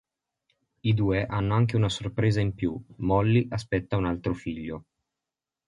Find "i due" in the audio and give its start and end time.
0.81-1.27